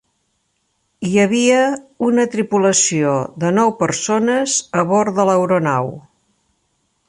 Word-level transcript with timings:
Hi 1.09 1.11
havia 1.23 1.59
una 2.07 2.25
tripulació 2.37 3.13
de 3.45 3.53
nou 3.61 3.75
persones 3.85 4.57
a 4.83 4.89
bord 4.95 5.21
de 5.21 5.31
l'aeronau. 5.33 5.97